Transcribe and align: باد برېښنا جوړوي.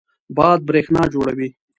باد 0.37 0.59
برېښنا 0.67 1.03
جوړوي. 1.13 1.49